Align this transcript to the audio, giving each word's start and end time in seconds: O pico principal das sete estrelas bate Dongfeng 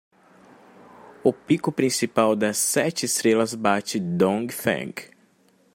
O 1.23 1.31
pico 1.31 1.71
principal 1.71 2.35
das 2.35 2.57
sete 2.57 3.05
estrelas 3.05 3.53
bate 3.53 3.99
Dongfeng 3.99 4.95